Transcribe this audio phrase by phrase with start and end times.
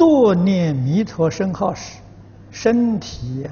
[0.00, 2.00] 作念弥陀圣号时，
[2.50, 3.46] 身体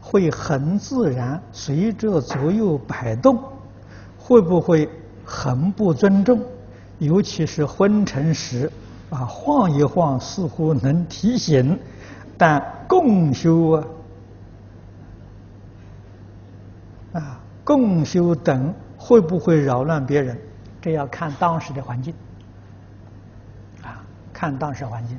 [0.00, 3.36] 会很自然随着左右摆动，
[4.16, 4.88] 会不会
[5.24, 6.40] 很不尊重？
[7.00, 8.70] 尤其是昏沉时，
[9.10, 11.76] 啊，晃一晃似乎能提醒，
[12.38, 13.84] 但共修啊，
[17.14, 20.38] 啊，共修等会不会扰乱别人？
[20.80, 22.14] 这要看当时的环境，
[23.82, 24.00] 啊，
[24.32, 25.18] 看当时环境，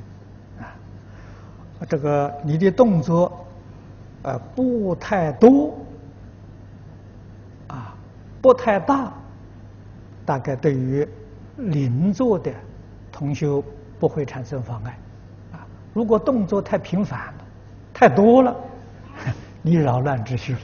[1.88, 3.46] 这个你的动作，
[4.22, 5.74] 呃，不太多，
[7.68, 7.94] 啊，
[8.42, 9.12] 不太大，
[10.24, 11.06] 大概对于
[11.56, 12.52] 邻座的
[13.10, 13.62] 同修
[13.98, 14.98] 不会产生妨碍，
[15.52, 17.44] 啊，如果动作太频繁了，
[17.94, 18.56] 太多了，
[19.62, 20.60] 你扰乱秩序了，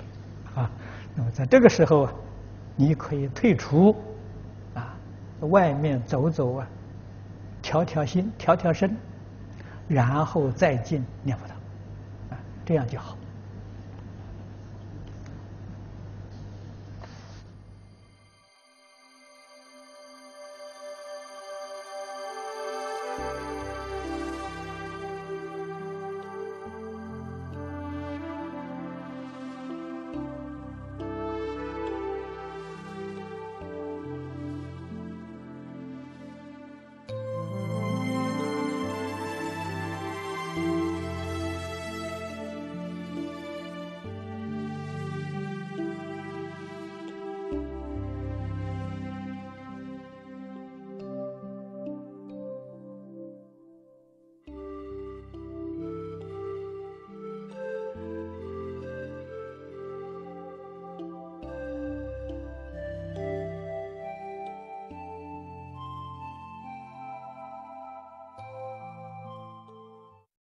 [0.62, 0.70] 啊，
[1.14, 2.12] 那么在这个时候啊，
[2.76, 3.94] 你可以退出。
[4.74, 4.92] 啊
[5.40, 6.66] 外面走走啊，
[7.60, 8.96] 调调心，调调身，
[9.88, 11.56] 然后再进念佛堂，
[12.30, 13.16] 啊，这样就好。